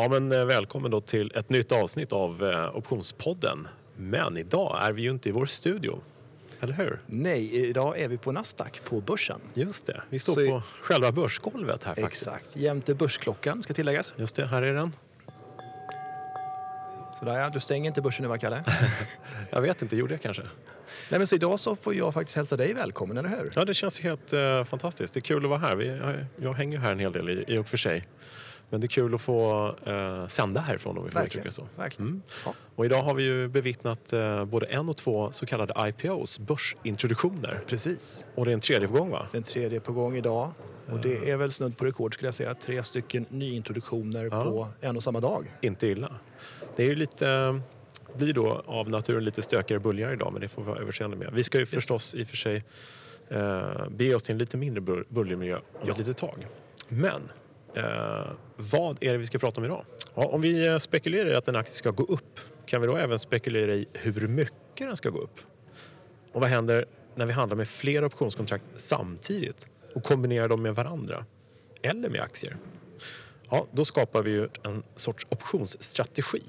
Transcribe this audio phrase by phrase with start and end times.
[0.00, 3.68] Ja, men eh, välkommen då till ett nytt avsnitt av eh, Optionspodden.
[3.96, 6.00] Men idag är vi ju inte i vår studio,
[6.60, 6.98] eller hur?
[7.06, 9.40] Nej, idag är vi på Nasdaq på börsen.
[9.54, 12.22] Just det, vi står Så- på själva börsgolvet här faktiskt.
[12.26, 14.14] Exakt, jämte börsklockan ska tilläggas.
[14.16, 14.92] Just det, här är den.
[17.18, 18.64] Sådär ja, du stänger inte börsen nu va Kalle?
[19.50, 20.42] Jag vet inte, gjorde jag kanske?
[21.10, 23.52] Nej men så idag så får jag faktiskt hälsa dig välkommen, eller hur?
[23.54, 25.14] Ja, det känns ju helt eh, fantastiskt.
[25.14, 25.76] Det är kul att vara här.
[25.76, 28.08] Vi, jag, jag hänger här en hel del i, i och för sig.
[28.70, 31.68] Men det är kul att få eh, sända härifrån om vi får uttrycka så.
[31.76, 32.08] Verkligen.
[32.08, 32.22] Mm.
[32.44, 32.54] Ja.
[32.76, 37.60] Och idag har vi ju bevittnat eh, både en och två så kallade IPOs, börsintroduktioner.
[37.66, 38.26] Precis.
[38.34, 39.26] Och det är en tredje på gång va?
[39.32, 40.50] Den tredje på gång idag.
[40.92, 42.54] Och det är väl snudd på rekord skulle jag säga.
[42.54, 44.42] Tre stycken nyintroduktioner Ja.
[44.44, 45.54] på en och samma dag.
[45.60, 46.14] Inte illa.
[46.76, 47.56] Det är ju lite, eh,
[48.16, 51.30] blir då av naturen lite stökigare bulligare idag men det får vi ha överseende med.
[51.32, 52.64] Vi ska ju förstås i och för sig
[53.28, 55.60] eh, bege oss till en lite mindre bull- om Ja.
[55.90, 56.46] ett litet tag.
[56.88, 57.22] Men
[57.78, 59.84] eh, vad är det vi ska prata om idag?
[60.14, 62.96] Ja, om vi eh, spekulerar i att en aktie ska gå upp kan vi då
[62.96, 65.40] även spekulera i hur mycket den ska gå upp?
[66.32, 71.24] Och vad händer när vi handlar med flera optionskontrakt samtidigt och kombinerar dem med varandra?
[71.82, 72.56] Eller med aktier?
[73.50, 76.42] Ja, då skapar vi ju en sorts optionsstrategi.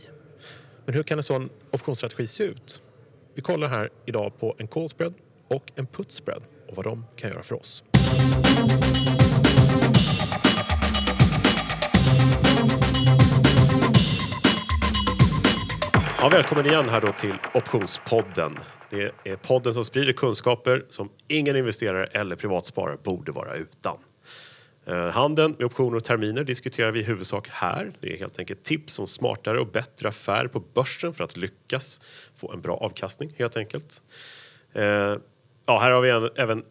[0.85, 2.81] Men hur kan en sån optionsstrategi se ut?
[3.33, 5.13] Vi kollar här idag på en call spread
[5.47, 7.83] och en put spread och vad de kan göra för oss.
[16.21, 18.59] Ja, välkommen igen här då till Optionspodden.
[18.89, 23.97] Det är podden som sprider kunskaper som ingen investerare eller privatsparare borde vara utan.
[24.85, 27.91] Eh, handeln med optioner och terminer diskuterar vi i huvudsak här.
[27.99, 32.01] Det är helt enkelt tips om smartare och bättre affärer på börsen för att lyckas
[32.35, 34.01] få en bra avkastning helt enkelt.
[34.73, 34.83] Eh,
[35.65, 36.63] ja, här har vi även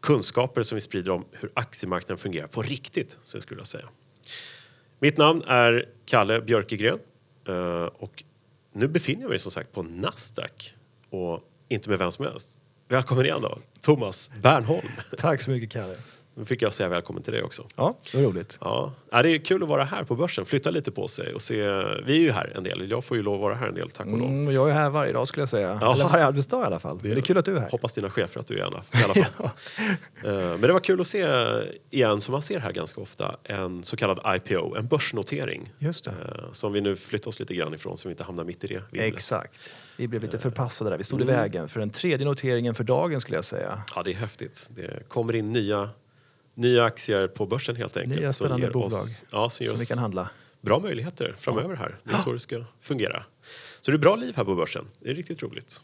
[0.00, 3.88] kunskaper som vi sprider om hur aktiemarknaden fungerar på riktigt, så jag skulle jag säga.
[4.98, 6.98] Mitt namn är Kalle Björkegren
[7.48, 8.24] eh, och
[8.72, 10.74] nu befinner jag mig som sagt på Nasdaq
[11.10, 12.58] och inte med vem som helst.
[12.88, 14.88] Välkommen igen då, Thomas Bernholm.
[15.18, 15.96] Tack så mycket Kalle.
[16.34, 17.66] Nu fick jag säga välkommen till dig också.
[17.76, 18.58] Ja, det var roligt.
[18.60, 21.42] Ja, ja, det är kul att vara här på börsen, flytta lite på sig och
[21.42, 21.56] se.
[22.04, 23.90] Vi är ju här en del, jag får ju lov att vara här en del
[23.90, 24.28] tack och lov.
[24.28, 25.78] Mm, jag är här varje dag skulle jag säga.
[25.80, 25.94] Ja.
[25.94, 26.98] Eller varje arbetsdag i alla fall.
[27.02, 27.70] Det är, det är kul att du är här.
[27.70, 29.50] Hoppas dina chefer att du är alla, i alla fall.
[30.24, 31.26] Eh, Men det var kul att se
[31.90, 35.72] igen, som man ser här ganska ofta, en så kallad IPO, en börsnotering.
[35.78, 36.10] Just det.
[36.10, 38.66] eh, Som vi nu flyttar oss lite grann ifrån så vi inte hamnar mitt i
[38.66, 39.14] det vimlet.
[39.14, 39.72] Exakt.
[39.96, 40.98] Vi blev lite förpassade där.
[40.98, 41.34] Vi stod Mm.
[41.34, 43.82] i vägen för den tredje noteringen för dagen skulle jag säga.
[43.94, 44.68] Ja, det är häftigt.
[44.70, 45.88] Det kommer in nya,
[46.54, 48.20] nya aktier på börsen helt enkelt.
[48.20, 50.28] Nya spännande bolag Oss, ja, som Som vi kan handla.
[50.60, 51.98] bra möjligheter framöver här.
[52.04, 53.24] Det är så det ska fungera.
[53.80, 54.84] Så det är bra liv här på börsen.
[55.00, 55.82] Det är riktigt roligt.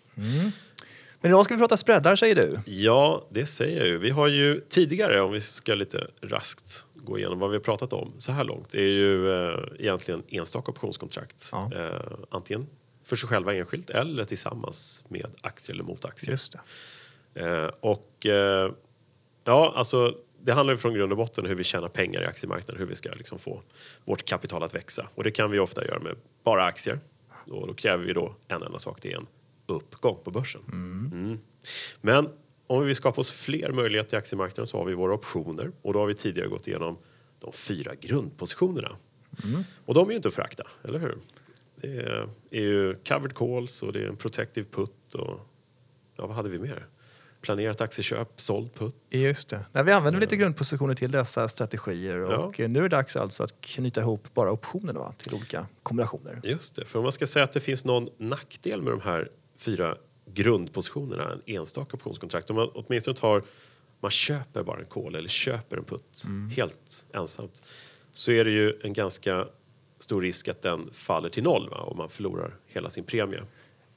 [1.21, 2.59] Men idag ska vi prata spreadar säger du.
[2.67, 3.99] Ja, det säger jag ju.
[3.99, 7.93] Vi har ju tidigare, om vi ska lite raskt gå igenom vad vi har pratat
[7.93, 11.49] om så här långt, är ju eh, egentligen enstaka optionskontrakt.
[11.53, 11.71] Ja.
[11.77, 12.01] Eh,
[12.31, 12.67] antingen
[13.05, 16.31] för sig själva enskilt eller tillsammans med aktier eller mot aktier.
[16.31, 16.55] Just.
[17.35, 18.73] Eh, och eh,
[19.45, 22.87] ja, alltså det handlar från grund och botten hur vi tjänar pengar i aktiemarknaden, hur
[22.87, 23.63] vi ska liksom få
[24.05, 25.09] vårt kapital att växa.
[25.15, 27.01] Och det kan vi ofta göra med bara aktier.
[27.47, 29.27] Och då kräver vi då en enda sak, det är en
[29.67, 30.61] uppgång på börsen.
[30.73, 31.39] Mm.
[32.01, 32.29] Men
[32.67, 35.93] om vi vill skapa oss fler möjligheter i aktiemarknaden så har vi våra optioner och
[35.93, 36.99] då har vi tidigare gått igenom
[37.41, 38.97] de fyra grundpositionerna.
[39.85, 41.19] Och de är ju inte att förakta, eller hur?
[41.77, 45.41] Det är, är ju covered calls och det är en protective put och
[46.17, 46.87] ja, vad hade vi mer?
[47.41, 48.95] Planerat aktieköp, såld put.
[49.11, 49.65] Just det.
[49.73, 53.43] Nej, vi använder lite grundpositioner till dessa strategier och eh, nu är det dags alltså
[53.43, 56.41] att knyta ihop bara optionerna va, till olika kombinationer.
[56.45, 59.31] Just det, för om man ska säga att det finns någon nackdel med de här
[59.57, 63.43] fyra grundpositionerna, en enstaka optionskontrakt, om man åtminstone tar,
[64.01, 66.25] man köper bara en call eller köper en put
[66.57, 67.63] helt ensamt,
[68.13, 69.47] så är det ju en ganska
[69.99, 71.77] stor risk att den faller till noll va?
[71.77, 73.43] och man förlorar hela sin premie.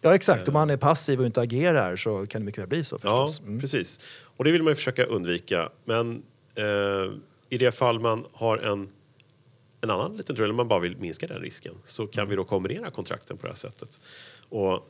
[0.02, 2.84] Ja exakt, om man är passiv och inte agerar så kan det mycket väl bli
[2.84, 3.48] så Ja, förstås.
[3.48, 3.60] Mm.
[3.62, 4.00] precis.
[4.24, 5.70] Och det vill man ju försöka undvika.
[5.86, 6.24] Men
[6.56, 6.66] eh,
[7.50, 8.90] i det fall man har en,
[9.82, 12.44] en annan liten trull, eller man bara vill minska den risken, så kan vi då
[12.44, 14.00] kombinera kontrakten på det här sättet.
[14.50, 14.88] Och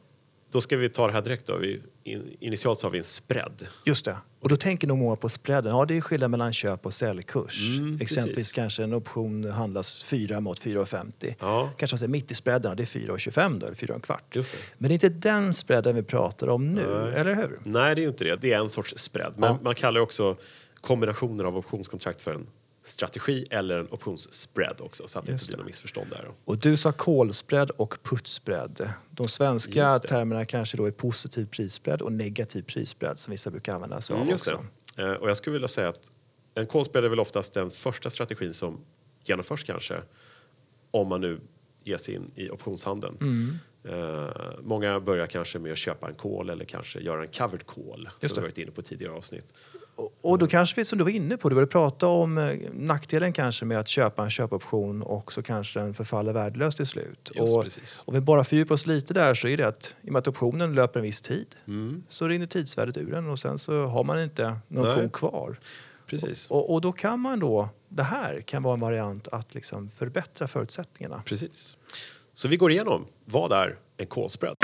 [0.51, 1.57] då ska vi ta det här direkt då.
[1.57, 3.67] Vi, in, initialt så har vi en spread.
[3.85, 4.17] Just det.
[4.39, 5.71] Och då tänker nog många på spreaden.
[5.75, 7.77] Ja, det är skillnad mellan köp och säljkurs.
[7.77, 8.51] Mm, Exempelvis precis.
[8.53, 11.35] kanske en option handlas 4 mot 4,50.
[11.39, 14.01] Ja, Kanske man säger mitt i spreaden, det är 4,25 då, eller 4 och en
[14.01, 14.35] kvart.
[14.35, 14.57] just det.
[14.77, 17.13] Men det är inte den spreaden vi pratar om nu, Nej.
[17.15, 17.59] eller hur?
[17.63, 18.35] Nej, det är ju inte det.
[18.41, 19.33] Det är en sorts spread.
[19.37, 19.59] Men Ja.
[19.61, 20.35] man kallar också
[20.81, 22.47] kombinationer av optionskontrakt för en
[22.83, 26.31] strategi eller en optionsspread också, så att det Just inte blir något missförstånd där.
[26.45, 28.89] Och du sa call-spread och put-spread.
[29.09, 34.01] De svenska termerna kanske då är positiv prisspread och negativ prisspread som vissa brukar använda
[34.01, 34.63] sig av Mm, också.
[34.95, 35.03] det.
[35.03, 36.11] Eh, och jag skulle vilja säga att
[36.53, 38.85] en call spread är väl oftast den första strategin som
[39.23, 40.01] genomförs kanske
[40.91, 41.39] om man nu
[41.83, 43.17] ger sig in i optionshandeln.
[43.83, 44.29] Eh,
[44.61, 48.35] många börjar kanske med att köpa en call eller kanske göra en covered call Just
[48.35, 48.47] som det.
[48.47, 49.53] vi varit inne på tidigare avsnitt.
[50.21, 53.33] Och, då kanske vi, som du var inne på, du började prata om eh, nackdelen
[53.33, 57.31] kanske med att köpa en köpoption och så kanske den förfaller värdelös till slut.
[57.35, 58.03] Just och precis.
[58.05, 60.27] om vi bara fördjupar oss lite där så är det att i och med att
[60.27, 64.03] optionen löper en viss tid Mm, så rinner tidsvärdet ur den och sen så har
[64.03, 65.59] man inte någon option kvar.
[66.05, 66.49] precis.
[66.49, 70.47] Och, och då kan man då, det här kan vara en variant att liksom förbättra
[70.47, 71.23] förutsättningarna.
[71.25, 71.77] Precis.
[72.33, 74.55] Så vi går igenom vad är en call spread?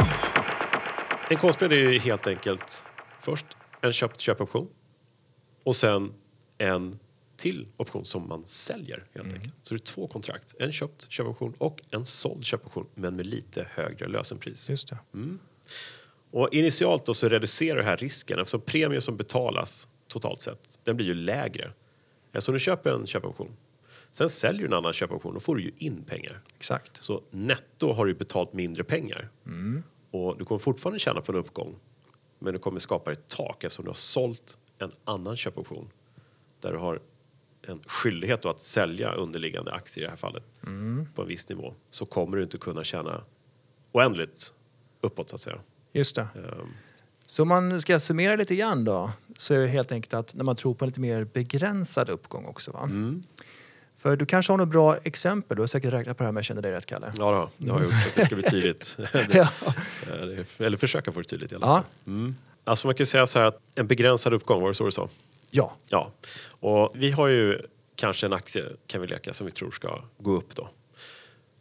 [1.30, 2.86] En call spread är ju helt enkelt
[3.20, 3.46] först
[3.82, 4.68] en köpt köpoption
[5.68, 6.14] och sen
[6.58, 7.00] en
[7.38, 9.54] till option som man säljer helt enkelt.
[9.62, 13.68] Så det är två kontrakt, en köpt köpoption och en såld köpoption men med lite
[13.72, 14.70] högre lösenpris.
[14.70, 14.98] Just det.
[16.32, 20.96] Och initialt då så reducerar det här risken eftersom premien som betalas totalt sett, den
[20.96, 21.72] blir ju lägre.
[22.38, 23.58] Så du köper en köpoption,
[24.12, 26.42] sen säljer du en annan köpoption, då får du ju in pengar.
[26.58, 27.04] Exakt.
[27.04, 29.30] Så netto har du betalat mindre pengar.
[29.46, 29.84] Mm.
[30.12, 31.76] Och du kommer fortfarande tjäna på en uppgång.
[32.40, 35.90] Men du kommer skapa ett tak eftersom du har sålt en annan köpoption.
[36.62, 37.00] Där du har
[37.62, 40.44] en skyldighet att sälja underliggande aktier i det här fallet.
[40.64, 41.08] Mm.
[41.16, 41.74] På en viss nivå.
[41.90, 43.24] Så kommer du inte kunna tjäna
[43.92, 44.54] oändligt
[45.02, 45.58] uppåt så att säga.
[45.94, 46.22] Just det.
[46.36, 46.68] Ehm,
[47.26, 50.44] Så om man ska summera lite grann då så är det helt enkelt att när
[50.44, 52.72] man tror på en lite mer begränsad uppgång också.
[52.72, 52.84] Va?
[52.84, 53.24] Mm.
[53.98, 56.40] För du kanske har något bra exempel, du har säkert räknat på det här med
[56.40, 57.14] Jag känner dig rätt Kalle.
[57.18, 58.98] Ja, då, det har jag gjort så att det ska bli tydligt.
[59.34, 59.50] Ja.
[60.58, 61.74] Eller försöka få det tydligt i alla Ja.
[61.82, 62.14] fall.
[62.16, 62.36] Mm.
[62.68, 65.10] Alltså man kan säga så här att en begränsad uppgång, var det så du sa?
[65.52, 66.12] ja, Ja,
[66.60, 67.62] och vi har ju
[67.96, 70.70] kanske en aktie kan vi leka som vi tror ska gå upp då.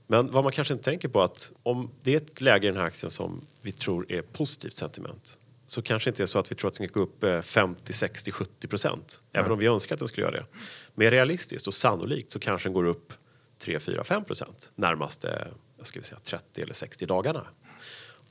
[0.07, 2.81] Men vad man kanske inte tänker på att om det är ett läge i den
[2.81, 6.55] här aktien som vi tror är positivt sentiment så kanske inte är så att vi
[6.55, 9.23] tror att den ska gå upp eh, 50, 60, 70 procent.
[9.33, 10.47] Även om vi önskar att den skulle göra det.
[10.95, 13.13] Mer realistiskt och sannolikt så kanske den går upp
[13.59, 17.47] 3, 4, 5 procent närmaste jag ska säga, 30 eller 60 dagarna.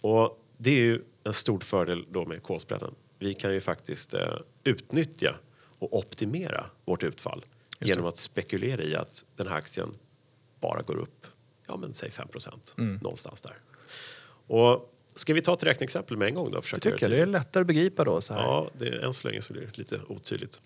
[0.02, 2.96] Och det är ju en stor fördel då med kolspreaden.
[3.20, 5.36] Vi kan ju faktiskt eh, utnyttja
[5.80, 7.46] och optimera vårt utfall
[7.80, 9.94] genom att spekulera i att den här aktien
[10.60, 11.28] bara går upp,
[11.68, 12.96] ja men säg 5 procent, Mm.
[12.96, 13.56] någonstans där.
[14.48, 16.60] Och ska vi ta ett räkneexempel med en gång då?
[16.60, 17.12] det tycker jag.
[17.12, 18.22] Det är lättare att begripa då.
[18.22, 18.42] Så här.
[18.42, 20.62] Ja, det, än så länge så blir det lite otydligt.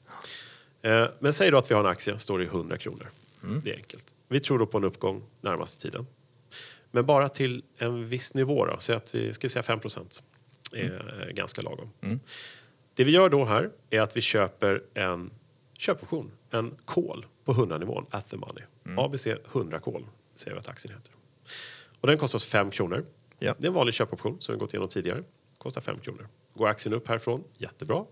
[0.81, 3.09] Eh, men säg då att vi har en aktie, står i 100 kronor.
[3.43, 3.61] Mm.
[3.65, 4.15] Det är enkelt.
[4.27, 6.07] Vi tror då på en uppgång närmaste tiden.
[6.91, 10.23] Men bara till en viss nivå då, säg att vi ska säga 5 procent.
[10.73, 11.35] Är Mm.
[11.35, 11.89] ganska lagom.
[12.93, 15.31] Det vi gör då här är att vi köper en
[15.77, 18.63] köpoption, en call på 100-nivån, at the money.
[18.85, 18.99] Mm.
[18.99, 20.05] ABC 100 call
[20.35, 21.13] säger vi att aktien heter.
[22.01, 23.05] Och den kostar oss 5 kronor.
[23.39, 23.55] Ja.
[23.57, 25.23] Det är en vanlig köpoption som vi gått igenom tidigare.
[25.57, 26.27] Kostar 5 kronor.
[26.53, 28.05] Går aktien upp härifrån, jättebra.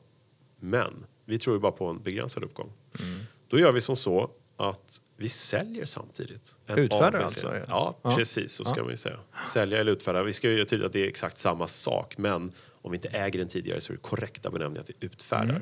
[0.60, 2.72] Men vi tror ju bara på en begränsad uppgång.
[3.00, 3.20] Mm.
[3.48, 6.56] Då gör vi som så att vi säljer samtidigt.
[6.66, 7.98] En Utfärdar alltså, ja.
[8.04, 8.84] Ja, precis så ska Ja.
[8.84, 9.20] man ju säga.
[9.46, 10.24] Sälja eller utfärda.
[10.24, 12.18] Vi ska ju göra tydligt att det är exakt samma sak.
[12.18, 12.52] Men
[12.82, 15.50] om vi inte äger den tidigare så är det korrekta benämningen att vi utfärdar.
[15.50, 15.62] Mm.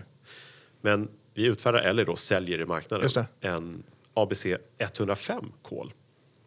[0.81, 3.83] Men vi utfärdar eller då säljer i marknaden en
[4.13, 4.45] ABC
[4.77, 5.93] 105 kol.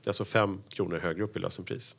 [0.07, 1.97] Alltså 5 kronor högre upp i lösenpris.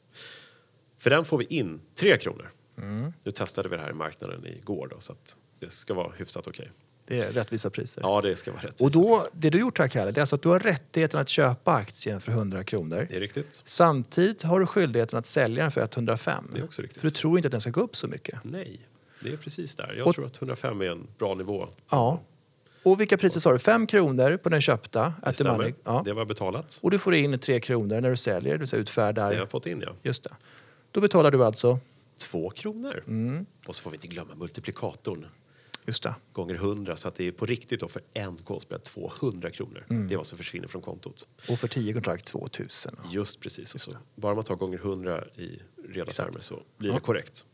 [1.00, 2.52] För den får vi in 3 kronor.
[2.78, 3.14] Mm.
[3.24, 6.48] Nu testade vi det här i marknaden igår då, så att det ska vara hyfsat
[6.48, 6.72] okej.
[7.10, 8.02] Det är rättvisa priser.
[8.02, 8.82] Ja, det ska vara rätt.
[8.82, 11.30] Och då, det du gjort här Kalle, det är alltså att du har rättigheten att
[11.30, 13.08] köpa aktien för 100 kronor.
[13.10, 13.62] Det är riktigt.
[13.66, 16.44] Samtidigt har du skyldigheten att sälja den för 105.
[16.54, 17.02] Det är också riktigt.
[17.02, 18.40] För du tror inte att den ska gå upp så mycket.
[18.44, 18.80] Nej,
[19.24, 19.94] det är precis där.
[19.98, 21.68] Jag Och- tror att 105 är en bra nivå.
[21.90, 22.20] Ja.
[22.84, 23.60] Och vilka priser sa du?
[23.60, 25.74] 5 kronor på den köpta, Det stämmer.
[25.84, 26.02] Ja.
[26.06, 26.80] Det var betalat.
[26.84, 29.24] Och du får in 3 kronor när du säljer, det vill säga utfärdar.
[29.30, 29.92] Det har jag fått in, ja.
[30.04, 30.30] Just det.
[30.92, 31.80] Då betalar du alltså,
[32.18, 33.04] Två kronor.
[33.08, 33.46] Mm.
[33.68, 35.26] Och så får vi inte glömma multiplikatorn
[35.90, 36.16] just det.
[36.34, 39.86] gånger 100 så att det är på riktigt då för en kolspread 200 kronor.
[39.90, 40.08] Mm.
[40.08, 41.28] Det är vad som försvinner från kontot.
[41.50, 42.96] Och för 10 kontrakt 2000.
[43.12, 43.76] Just precis.
[43.76, 43.92] Och så.
[44.16, 46.96] Bara man tar gånger 100 i reda termer så blir Ja.
[46.96, 47.46] det korrekt.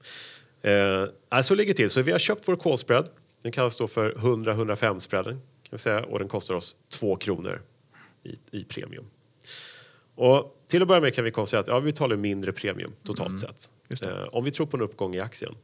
[0.62, 1.90] Eh, alltså ligger till.
[1.90, 3.10] Så vi har köpt vår kolspread.
[3.42, 7.62] Den kallas då för 100-105 spreaden kan vi säga och den kostar oss 2 kronor
[8.24, 9.06] i, i premium.
[10.16, 13.40] Och till att börja med kan vi konstatera att ja, vi betalar mindre premium totalt
[13.40, 13.50] sett.
[13.50, 13.86] Mm.
[13.90, 14.10] Just det.
[14.12, 15.56] Eh, om vi tror på en uppgång i aktien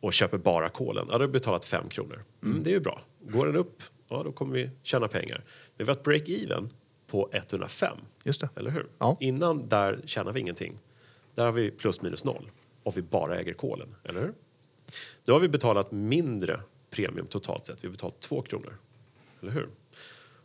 [0.00, 2.24] och köper bara kolen, ja, då har vi betalat 5 kronor.
[2.42, 3.00] Mm, det är ju bra.
[3.20, 5.44] Går den upp, ja, då kommer vi tjäna pengar.
[5.76, 6.68] Men vi har ett break-even
[7.06, 7.98] på 105.
[8.24, 8.48] Just det.
[8.56, 8.86] Eller hur?
[8.98, 9.16] Ja.
[9.20, 10.78] Innan där tjänar vi ingenting.
[11.34, 12.50] Där har vi plus minus noll.
[12.82, 13.94] Och vi bara äger kolen.
[14.04, 14.32] Eller hur?
[15.24, 17.84] Då har vi betalat mindre premium totalt sett.
[17.84, 18.78] Vi har betalat två kronor.
[19.42, 19.68] Eller hur?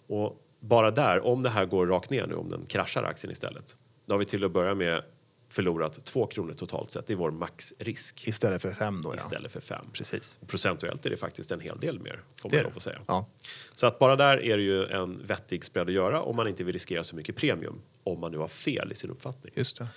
[0.08, 3.78] Och bara där, om det här går rakt ner nu, om den kraschar aktien istället.
[4.06, 5.04] Då har vi till att börja med
[5.50, 7.08] förlorat 2 kronor totalt sett.
[7.08, 9.16] Det är vår maxrisk Istället för fem då ja.
[9.16, 9.86] istället för 5.
[9.94, 10.38] Precis.
[10.48, 12.76] Procentuellt är det faktiskt en hel del mer, får Det man det.
[12.76, 13.00] att säga.
[13.08, 13.30] Ja.
[13.74, 16.64] Så att bara där är det ju en vettig spread att göra om man inte
[16.64, 17.82] vill riskera så mycket premium.
[18.04, 19.54] Om man nu har fel i sin uppfattning.
[19.56, 19.88] Just det.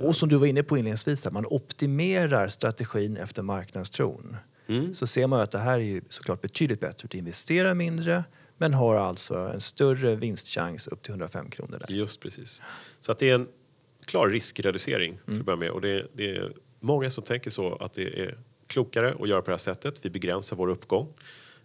[0.00, 4.36] Och som du var inne på inledningsvis, där, man optimerar strategin efter marknadstron.
[4.94, 7.08] Så ser man att det här är ju såklart betydligt bättre.
[7.10, 8.24] Du investerar mindre
[8.58, 11.94] men har alltså en större vinstchans upp till 105 kronor där.
[11.94, 12.62] Just precis.
[13.00, 13.48] Så att det är en
[14.06, 15.70] klar riskreducering till att börja med.
[15.70, 19.46] Och det, det är många som tänker så att det är klokare att göra på
[19.50, 20.04] det här sättet.
[20.04, 21.14] Vi begränsar vår uppgång.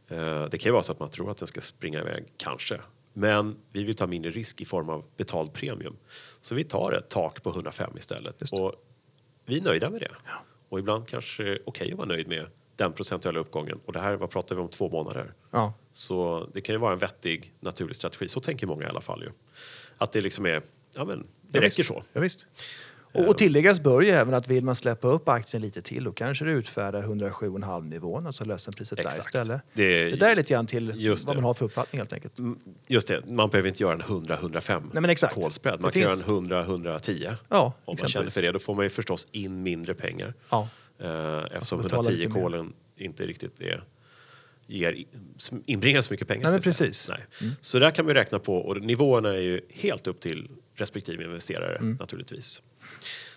[0.08, 2.82] Eh, Det kan ju vara så att man tror att den ska springa iväg, kanske.
[3.14, 5.96] Men vi vill ta mindre risk i form av betald premium.
[6.42, 8.52] Så vi tar ett tak på 105 istället.
[8.52, 8.74] Och
[9.46, 10.12] vi är nöjda med det.
[10.70, 12.46] Och ibland kanske det är okej att vara nöjd med
[12.76, 13.80] den procentuella uppgången.
[13.86, 15.34] Och det här, vad pratar vi om, två månader?
[15.52, 18.28] Ja, Så det kan ju vara en vettig naturlig strategi.
[18.28, 19.30] Så tänker många i alla fall ju.
[19.98, 20.62] Att det liksom är,
[20.96, 21.26] ja men det
[21.58, 21.88] Ja, räcker visst.
[21.88, 22.04] så.
[22.14, 22.48] ja visst.
[23.14, 26.12] Och, och tilläggas bör ju även att vill man släppa upp aktien lite till då
[26.12, 29.36] kanske det utfärdar 107,5 nivån, alltså lösenpriset där Exakt.
[29.36, 29.62] istället.
[29.74, 31.34] Det- Det, där är lite grann till vad det.
[31.36, 32.34] man har för uppfattning helt enkelt.
[32.88, 35.36] Just det, man behöver inte göra en 100-105 Nej, men exakt.
[35.36, 35.82] call spread.
[35.82, 38.52] Man Det kan finns- göra en 100-110 Ja, om man känner för det.
[38.52, 40.34] Då får man ju förstås in mindre pengar.
[40.50, 40.68] Ja.
[41.00, 42.42] Eh, eftersom betala lite 110 mer.
[42.42, 43.84] callen inte riktigt är,
[44.68, 45.04] ger,
[45.66, 46.52] inbringar så mycket pengar.
[46.52, 47.10] Nej, precis.
[47.10, 47.22] Mm.
[47.42, 47.52] Nej.
[47.62, 50.48] Så där kan vi räkna på och nivåerna är ju helt upp till
[50.82, 51.98] respektive investerare Mm.
[52.00, 52.62] naturligtvis.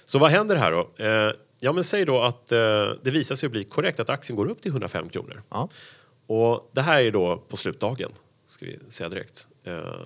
[0.05, 1.05] Så vad händer här då?
[1.05, 2.59] Eh, ja men säg då att eh,
[3.03, 5.43] det visar sig bli korrekt att aktien går upp till 105 kronor.
[5.51, 5.69] Ja.
[6.27, 8.11] Och det här är då på slutdagen,
[8.47, 9.49] ska vi säga direkt.
[9.65, 10.01] Eh,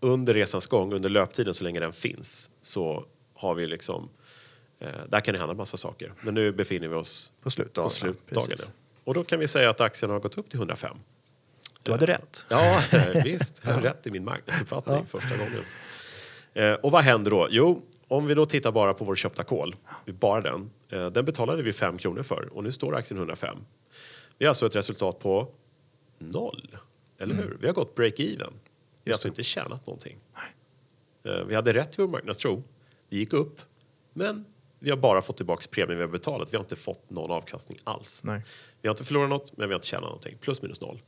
[0.00, 4.08] under resans gång, under löptiden så länge den finns, så har vi liksom...
[4.80, 6.12] Eh, där kan det hända massa saker.
[6.20, 7.84] Men nu befinner vi oss På slutdagen.
[7.84, 8.56] på slutdagen.
[8.58, 8.64] Ja.
[9.04, 10.96] Och då kan vi säga att aktien har gått upp till 105.
[11.82, 12.44] Du hade rätt.
[12.48, 12.82] Ja,
[13.24, 13.60] visst.
[13.62, 15.64] Jag har rätt i min marknadsuppfattning första gången.
[16.56, 17.48] Eh, och vad händer då?
[17.50, 20.70] Jo, om vi då tittar bara på vår köpta kol, bara den.
[20.88, 23.56] Eh, den betalade vi 5 kronor för och nu står aktien 105.
[24.38, 25.48] Vi har alltså ett resultat på
[26.18, 26.76] noll,
[27.18, 27.58] eller hur?
[27.60, 28.52] Vi har gått break-even.
[29.04, 30.18] Vi har alltså inte tjänat någonting.
[31.24, 32.62] Eh, vi hade rätt i vår marknadstro.
[33.08, 33.60] Det gick upp,
[34.12, 34.44] men
[34.78, 36.52] vi har bara fått tillbaka premien vi har betalat.
[36.52, 38.24] Vi har inte fått någon avkastning alls.
[38.24, 38.42] Nej.
[38.82, 40.38] Vi har inte förlorat något, men vi har inte tjänat någonting.
[40.40, 41.02] Plus minus noll.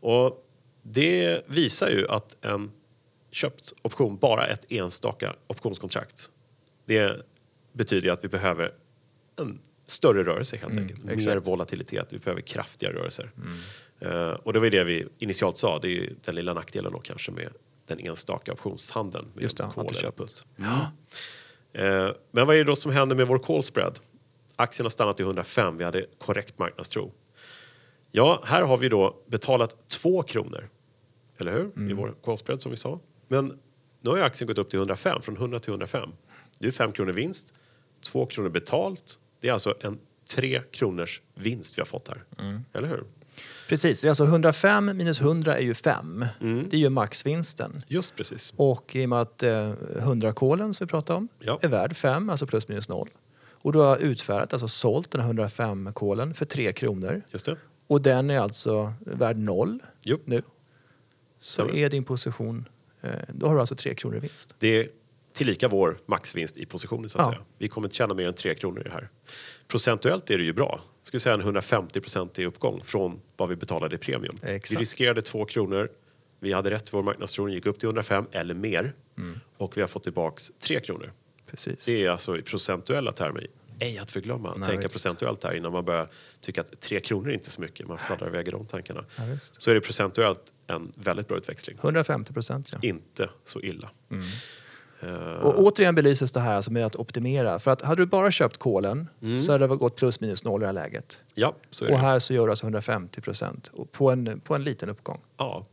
[0.00, 0.46] Och
[0.82, 2.72] det visar ju att en
[3.36, 6.30] köpt option, bara ett enstaka optionskontrakt,
[6.84, 7.26] det
[7.72, 8.74] betyder att vi behöver
[9.36, 11.04] en större rörelse helt enkelt.
[11.04, 11.46] Mer exakt.
[11.46, 13.30] volatilitet, vi behöver kraftiga rörelser.
[14.00, 17.32] Eh, och det var det vi initialt sa, det är den lilla nackdelen då kanske
[17.32, 17.52] med
[17.86, 20.46] den enstaka optionshandeln med Just det, call eller put.
[21.72, 23.98] Eh, men vad är det då som händer med vår call spread?
[24.56, 27.12] Aktien har stannat i 105, vi hade korrekt marknadstro.
[28.10, 30.68] Ja, här har vi då betalat 2 kronor,
[31.38, 31.90] eller hur?
[31.90, 33.00] I vår call spread som vi sa.
[33.28, 33.58] Men
[34.00, 36.10] nu har ju aktien gått upp till 105, från 100 till 105.
[36.58, 37.54] Det är 5 kronor vinst,
[38.04, 39.18] 2 kronor betalt.
[39.40, 39.98] Det är alltså en
[40.34, 42.24] 3 kronors vinst vi har fått här.
[42.72, 43.04] Eller hur?
[43.68, 46.26] Precis, det är alltså 105 minus 100 är ju 5.
[46.40, 46.68] Mm.
[46.70, 47.72] Det är ju maxvinsten.
[47.86, 48.52] Just precis.
[48.56, 51.58] Och i och med att eh, 100-kolen som vi pratade om Ja.
[51.62, 53.08] är värd 5, alltså plus minus 0.
[53.50, 57.22] Och du har utfärdat, alltså sålt den här 105-kolen för 3 kronor.
[57.30, 57.56] Just det.
[57.86, 60.18] Och den är alltså värd 0 Jo.
[60.24, 60.42] nu.
[61.40, 61.74] Så Stämmer.
[61.74, 62.72] är din position, eh,
[63.28, 64.54] då har du alltså 3 kronor i vinst.
[64.58, 64.88] Det är
[65.32, 67.32] tillika vår maxvinst i positionen så att Ja.
[67.32, 67.44] säga.
[67.58, 69.08] Vi kommer inte tjäna mer än 3 kronor i det här.
[69.68, 70.80] Procentuellt är det ju bra.
[71.02, 74.36] Skulle säga en 150% i uppgång från vad vi betalade i premium.
[74.42, 74.72] Exakt.
[74.72, 75.88] Vi riskerade 2 kronor.
[76.40, 78.94] Vi hade rätt vår marknadstro, den gick upp till 105 eller mer.
[79.18, 79.40] Mm.
[79.56, 81.12] Och vi har fått tillbaks 3 kronor.
[81.50, 81.84] Precis.
[81.84, 83.46] Det är alltså i procentuella termer.
[83.78, 84.54] Ej att förglömma.
[84.56, 84.92] Nej, Tänka visst.
[84.92, 86.08] procentuellt här innan man börjar
[86.40, 87.86] tycka att 3 kronor är inte så mycket.
[87.88, 89.04] Man fladdrar iväg i de tankarna.
[89.16, 89.22] Ja.
[89.38, 91.76] Så är det procentuellt en väldigt bra utväxling.
[91.80, 92.78] 150 procent, ja.
[92.82, 93.90] Inte så illa.
[95.00, 97.58] Eh, Och återigen belyses det här alltså med att optimera.
[97.58, 99.08] För att hade du bara köpt kolen
[99.46, 101.20] så hade det gått plus minus noll i det här läget.
[101.34, 102.00] ja, så är Och det.
[102.02, 105.20] här så gör du alltså 150 procent på en, på en liten uppgång.
[105.36, 105.66] Ja.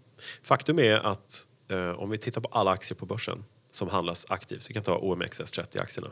[0.44, 4.70] Faktum är att eh, om vi tittar på alla aktier på börsen som handlas aktivt,
[4.70, 6.12] vi kan ta OMXS30-aktierna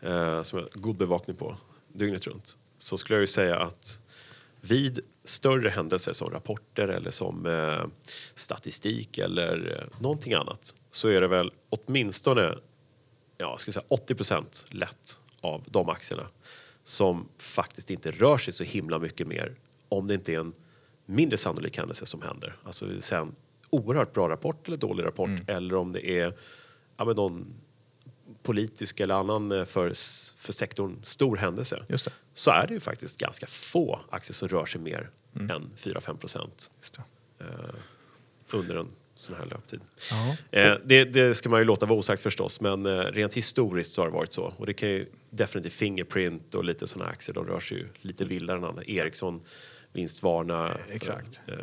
[0.00, 1.56] eh, som jag har god bevakning på
[1.92, 4.00] dygnet runt, så skulle jag ju säga att
[4.68, 7.84] vid större händelser som rapporter eller som eh,
[8.34, 12.58] statistik eller eh, någonting annat så är det väl åtminstone
[13.38, 16.28] ja, ska säga 80% lätt av de aktierna
[16.84, 19.54] som faktiskt inte rör sig så himla mycket mer
[19.88, 20.52] om det inte är en
[21.06, 22.56] mindre sannolik händelse som händer.
[22.64, 23.34] Alltså det vill säga en
[23.70, 26.32] oerhört bra rapport eller dålig rapport eller om det är
[26.96, 27.54] ja, men någon
[28.44, 29.86] politisk eller annan eh, för,
[30.38, 31.84] för sektorn stor händelse
[32.34, 35.50] så är det ju faktiskt ganska få aktier som rör sig mer mm.
[35.50, 36.70] än 4-5 procent
[37.40, 37.46] eh,
[38.50, 39.80] under en sån här löptid.
[40.50, 44.02] Eh, det, det, ska man ju låta vara osagt förstås, men eh, rent historiskt så
[44.02, 44.54] har det varit så.
[44.56, 48.24] Och det kan ju definitivt Fingerprint och lite sådana aktier, de rör sig ju lite
[48.24, 48.84] vildare än andra.
[48.84, 49.40] Ericsson,
[49.92, 50.70] vinstvarna.
[50.90, 51.40] Exakt.
[51.46, 51.54] Eh,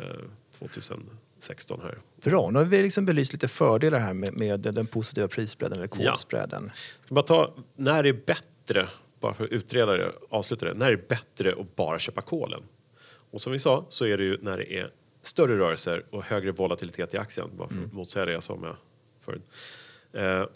[0.58, 1.10] 2000
[1.42, 1.98] 16 här.
[2.16, 5.88] Bra, nu har vi liksom belyst lite fördelar här med, med den positiva prisbredden eller
[5.88, 6.64] kursbredden.
[6.66, 6.72] Ja.
[7.00, 8.88] Ska bara ta, när är bättre,
[9.20, 12.62] bara för att utreda det, avsluta det, när är bättre att bara köpa kolen?
[13.04, 14.90] Och som vi sa så är det ju när det är
[15.22, 17.96] större rörelser och högre volatilitet i aktien, bara för att mm.
[17.96, 18.74] motsäga det jag sa med
[19.20, 19.42] förut.
[20.12, 20.46] Eh,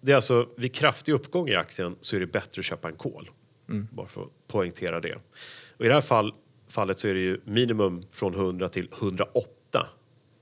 [0.00, 2.96] det är alltså vid kraftig uppgång i aktien så är det bättre att köpa en
[2.96, 3.30] kol.
[3.68, 3.88] Mm.
[3.92, 5.14] Bara för att poängtera det.
[5.76, 6.34] Och I det här fall,
[6.68, 9.59] fallet så är det ju minimum från 100 till 180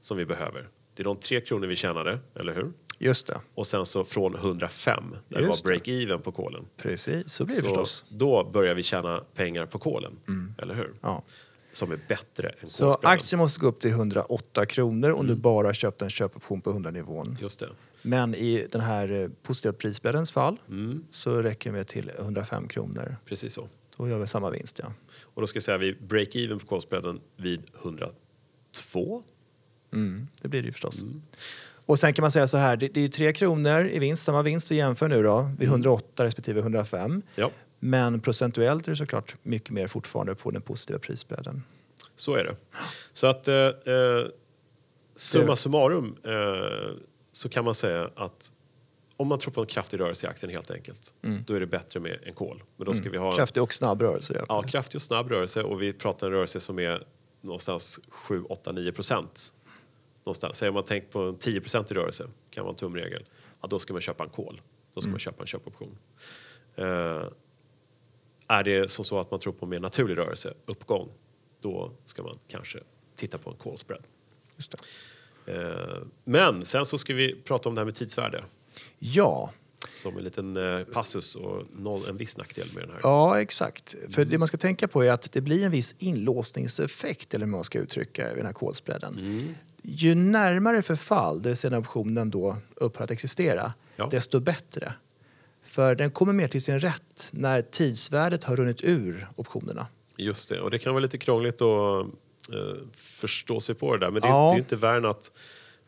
[0.09, 0.69] som vi behöver.
[0.95, 2.73] Det är de tre kronor vi tjänade, eller hur?
[2.99, 6.65] Just det, Och sen så från 105, där det Just var break-even på kolen.
[6.77, 7.33] precis.
[7.33, 8.05] Så blir det Så förstås.
[8.09, 10.13] då börjar vi tjäna pengar på kolen,
[10.59, 10.95] eller hur?
[11.01, 11.23] Ja.
[11.73, 15.75] Som är bättre än Så aktien måste gå upp till 108 kronor om du bara
[15.75, 17.37] köpt en köpoption på 100-nivån.
[17.41, 17.69] Just det.
[18.03, 22.69] Men i den här eh, positiva prisbreddens fall Mm, så räcker det med till 105
[22.69, 23.17] kronor.
[23.25, 23.69] precis så.
[23.97, 24.93] Då gör vi samma vinst, ja.
[25.23, 29.23] Och då ska jag säga vi break-even på kolspreaden vid 102.
[29.93, 31.03] Mm, det blir det ju förstås.
[31.87, 34.23] Och sen kan man säga så här, det, det är ju 3 kronor i vinst,
[34.23, 37.23] samma vinst vi jämför nu då, vid 108 respektive 105.
[37.35, 41.63] Ja, Men procentuellt är det såklart mycket mer fortfarande på den positiva prisbredden.
[42.17, 42.57] så är det.
[43.13, 44.27] Så att eh, eh,
[45.17, 46.97] summa summarum eh,
[47.33, 48.53] så kan man säga att
[49.17, 51.15] om man tror på en kraftig rörelse i aktien helt enkelt,
[51.47, 52.63] då är det bättre med en kol.
[52.77, 54.35] Men då ska vi ha en Kraftig och snabb rörelse.
[54.37, 54.45] Ja.
[54.49, 57.05] Ja, kraftig och snabb rörelse och vi pratar en rörelse som är
[57.41, 59.53] någonstans 7, 8, 9 procent.
[60.29, 60.57] Någonstans.
[60.59, 63.25] Säger man tänk på en 10 procent i rörelse, kan vara en tumregel,
[63.61, 64.61] ja, då ska man köpa en kol.
[64.95, 65.99] Då ska man köpa en köpoption.
[66.77, 67.25] Eh,
[68.47, 71.09] är det som så att man tror på mer naturlig rörelse, uppgång,
[71.61, 72.79] då ska man kanske
[73.17, 74.03] titta på en call spread.
[75.47, 78.45] Eh, men sen så ska vi prata om det här med tidsvärde
[78.99, 79.53] ja,
[79.89, 83.01] som en liten eh, passus och noll, en viss nackdel med den här.
[83.03, 83.97] Ja, exakt.
[84.11, 87.51] För det man ska tänka på är att det blir en viss inlåsningseffekt, eller hur
[87.51, 89.19] man ska uttrycka vid den här kolspreaden.
[89.19, 89.55] Mm.
[89.83, 94.09] Ju närmare förfall, det vill säga när optionen då upphör att existera, Ja.
[94.11, 94.93] desto bättre.
[95.65, 99.87] För den kommer mer till sin rätt när tidsvärdet har runnit ur optionerna.
[100.17, 102.07] Just det, och det kan vara lite krångligt att
[102.53, 104.11] eh, förstå sig på det där.
[104.11, 104.51] Men det, Ja.
[104.51, 105.33] det är inte att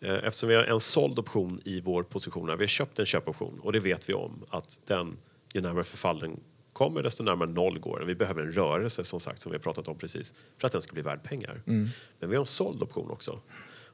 [0.00, 3.60] eh, eftersom vi har en såld option i vår position, vi har köpt en köpoption
[3.62, 5.16] och det vet vi om att den,
[5.54, 6.40] ju närmare förfallen
[6.72, 8.06] kommer desto närmare noll går den.
[8.08, 10.82] Vi behöver en rörelse som sagt som vi har pratat om precis för att den
[10.82, 11.62] ska bli värd pengar.
[11.66, 11.88] Mm.
[12.18, 13.40] Men vi har en såld option också.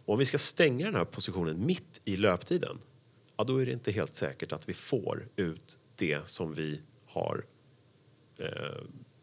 [0.06, 2.78] Och om vi ska stänga den här positionen mitt i löptiden,
[3.36, 7.44] ja då är det inte helt säkert att vi får ut det som vi har
[8.38, 8.48] eh,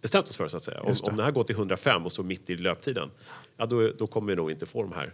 [0.01, 0.81] bestämt oss för så att säga.
[0.81, 1.09] Om, det.
[1.11, 3.11] om det här går till 105 och står mitt i löptiden,
[3.57, 5.13] ja då, då kommer vi nog inte få de här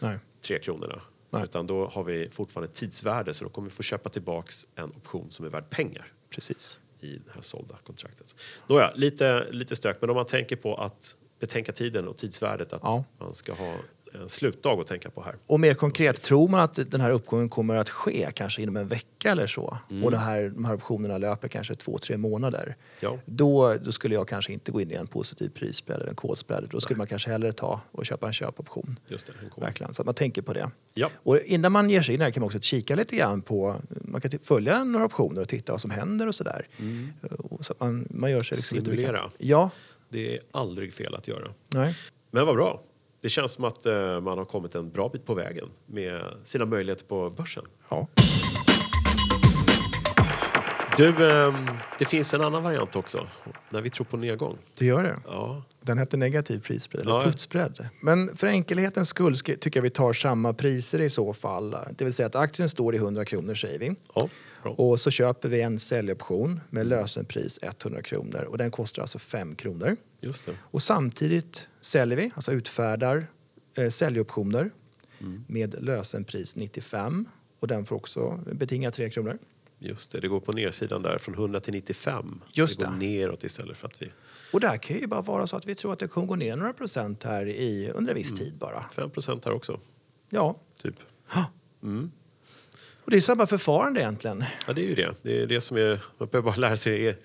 [0.00, 0.18] Nej.
[0.40, 1.00] tre kronorna.
[1.30, 1.44] Nej.
[1.44, 5.30] Utan då har vi fortfarande tidsvärde så då kommer vi få köpa tillbaks en option
[5.30, 6.78] som är värd pengar Precis.
[7.00, 8.34] i det här sålda kontraktet.
[8.68, 12.80] Nåja, lite, lite stök, men om man tänker på att betänka tiden och tidsvärdet, att
[12.82, 13.04] Ja.
[13.18, 13.76] man ska ha
[14.12, 15.34] en slutdag att tänka på här.
[15.46, 18.88] Och mer konkret, tror man att den här uppgången kommer att ske kanske inom en
[18.88, 22.76] vecka eller så och det här, de här optionerna löper kanske två, tre månader.
[23.00, 23.18] Ja.
[23.26, 26.68] Då, då skulle jag kanske inte gå in i en positiv prisspread eller en kolspread.
[26.70, 28.98] Då skulle man kanske hellre ta och köpa en köpoption.
[29.08, 29.62] Just det, en.
[29.62, 30.70] Verkligen, så att man tänker på det.
[30.94, 31.10] Ja.
[31.14, 34.20] Och innan man ger sig in här kan man också kika lite grann på, man
[34.20, 36.68] kan följa några optioner och titta vad som händer och sådär.
[37.38, 39.30] Och Så att man, man gör sig liksom Simulera.
[39.38, 39.70] Ja,
[40.08, 41.52] Det är aldrig fel att göra.
[41.74, 41.96] nej.
[42.30, 42.82] Men vad bra.
[43.22, 46.64] Det känns som att eh, man har kommit en bra bit på vägen med sina
[46.64, 47.64] möjligheter på börsen.
[47.88, 48.06] Ja.
[50.96, 51.66] Du, ehm,
[51.98, 53.26] det finns en annan variant också,
[53.70, 54.58] när vi tror på nedgång.
[54.78, 55.16] Det gör det.
[55.26, 57.88] Ja, Den hette negativ prisspread, eller Ja, putspread.
[58.00, 61.76] Men för enkelhetens skull ska, tycker jag vi tar samma priser i så fall.
[61.96, 63.94] Det vill säga att aktien står i 100 kronor säger vi.
[64.14, 64.28] ja.
[64.62, 69.54] Och så köper vi en säljoption med lösenpris 100 kronor och den kostar alltså 5
[69.54, 69.96] kronor.
[70.20, 70.52] Just det.
[70.60, 73.26] Och samtidigt säljer vi, alltså utfärdar
[73.74, 74.70] eh, säljoptioner
[75.20, 75.44] Mm.
[75.48, 77.28] med lösenpris 95
[77.60, 79.38] och den får också betinga 3 kronor.
[79.82, 82.40] Just det, det går på nersidan där från 100 till 95.
[82.52, 82.98] Just det går det.
[82.98, 84.12] neråt istället för att vi...
[84.52, 86.56] Och där kan ju bara vara så att vi tror att det kommer gå ner
[86.56, 88.84] några procent här i, under en viss tid bara.
[88.92, 89.80] 5 procent här också,
[90.30, 90.94] Ja, typ.
[93.04, 94.44] och det är samma förfarande egentligen.
[94.66, 95.14] Ja, det är ju det.
[95.22, 96.00] Det är det som är...
[96.18, 97.16] Man behöver bara lära sig är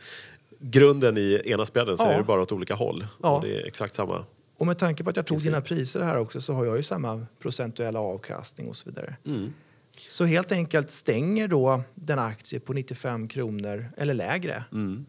[0.59, 2.11] grunden i ena spreaden så Ja.
[2.11, 3.07] är det bara åt olika håll.
[3.23, 3.35] Ja.
[3.35, 4.25] Och det är exakt samma.
[4.57, 6.83] Och med tanke på att jag tog dina priser här också så har jag ju
[6.83, 9.15] samma procentuella avkastning och så vidare.
[9.25, 9.53] Mm.
[9.99, 15.05] Så helt enkelt stänger då den aktie på 95 kronor eller lägre Mm.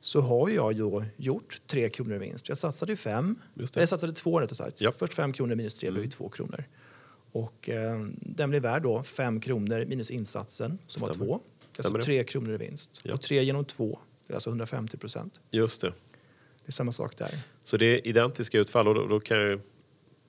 [0.00, 2.48] så har jag då gjort 3 kronor i vinst.
[2.48, 3.78] Jag satsade 5, Just det.
[3.78, 4.80] eller jag satsade 2 rättare sagt.
[4.80, 4.88] Ja.
[4.88, 4.98] Mm.
[4.98, 6.64] Först 5 kronor minus 3 blir ju 2 kronor.
[7.32, 11.26] Och eh, den blir värd då 5 kronor minus insatsen som var Stämmer.
[11.26, 11.34] 2.
[11.34, 11.38] Är
[11.82, 12.02] Stämmer alltså det.
[12.04, 13.00] 3 kronor i vinst.
[13.02, 13.14] Ja.
[13.14, 15.40] Och 3 genom 2 det är alltså 150 procent.
[15.50, 15.88] Just det.
[15.88, 17.38] Det är samma sak där.
[17.64, 19.60] Så det är identiska utfall och då, då kan ju,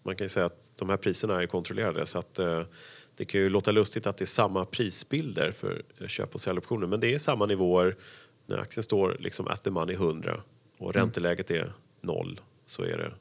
[0.04, 2.64] man kan ju säga att de här priserna är kontrollerade så att eh,
[3.18, 7.00] det kan ju låta lustigt att det är samma prisbilder för köp och säljoptioner men
[7.00, 7.96] det är samma nivåer
[8.46, 10.42] när aktien står liksom at the money 100
[10.78, 11.02] och Mm.
[11.02, 13.12] ränteläget är noll så är det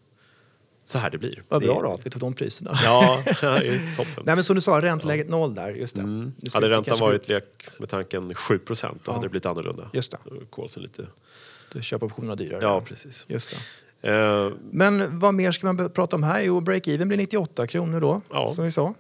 [0.85, 1.42] så här det blir.
[1.48, 2.70] Vad bra är- då att vi tog de priserna.
[2.85, 4.22] Ja, det är toppen.
[4.26, 5.70] Nej men som du sa, ränteläget noll där.
[5.74, 6.00] Just det.
[6.00, 6.32] Mm.
[6.52, 7.44] Hade räntan varit lek
[7.78, 8.74] med tanken 7 då
[9.06, 9.12] Ja.
[9.12, 9.90] hade det blivit annorlunda.
[9.92, 10.18] Just det.
[10.24, 11.06] Då är Kolsen lite...
[11.72, 12.62] Du köper optionerna dyrare.
[12.62, 13.24] Ja, precis.
[13.28, 13.56] Just
[14.00, 14.11] det.
[14.11, 16.40] Eh, Men vad mer ska man prata om här?
[16.40, 18.52] Jo, break-even blir 98 kronor då, Ja.
[18.54, 18.94] som vi sa.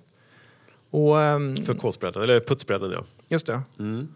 [0.90, 3.04] Och, ehm, för kolspreaden, eller putspreaden ja.
[3.28, 3.60] just det.
[3.78, 4.08] Mm.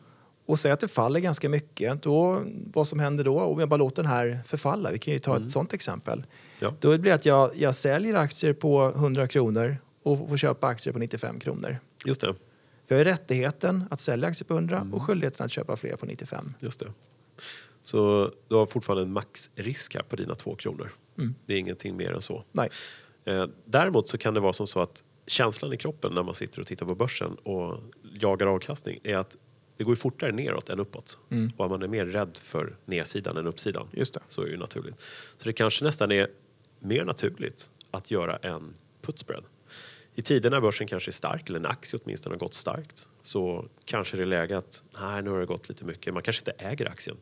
[0.47, 2.03] Och säg att det faller ganska mycket.
[2.03, 5.21] Då, vad som händer då, om jag bara låter den här förfalla, vi kan ju
[5.21, 6.19] ta ett sånt exempel.
[6.19, 6.29] Mm.
[6.59, 6.75] Ja.
[6.81, 10.93] Då blir det att jag, jag säljer aktier på 100 kronor och får köpa aktier
[10.93, 11.79] på 95 kronor.
[12.07, 12.35] Just det.
[12.89, 14.95] För jag har rättigheten att sälja aktier på 100 Mm.
[14.95, 16.55] och skyldigheten att köpa fler på 95.
[16.61, 16.93] Just det.
[17.83, 20.93] Så du har fortfarande en maxrisk här på dina två kronor.
[21.19, 21.35] Mm.
[21.47, 22.45] Det är ingenting mer än så.
[22.53, 22.69] Nej.
[23.25, 26.61] Eh, däremot så kan det vara som så att känslan i kroppen när man sitter
[26.61, 29.37] och tittar på börsen och jagar avkastning är att
[29.77, 31.19] det går ju fortare neråt än uppåt.
[31.31, 31.53] Mm.
[31.57, 33.89] Och man är mer rädd för nedsidan än uppsidan.
[33.93, 34.21] Just det.
[34.29, 34.95] Så är det ju naturligt.
[35.37, 36.31] Så det kanske nästan är
[36.79, 39.45] mer naturligt att göra en putspread.
[40.15, 43.69] I tider när börsen kanske är stark, eller en aktie åtminstone har gått starkt, så
[43.85, 46.15] kanske det är läge att nej, nu har det gått lite mycket.
[46.15, 47.17] Man kanske inte äger aktien.